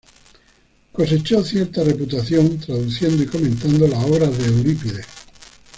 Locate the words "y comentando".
3.21-3.87